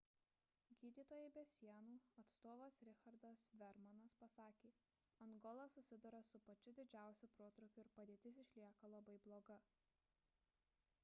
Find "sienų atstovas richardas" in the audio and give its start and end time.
1.55-3.43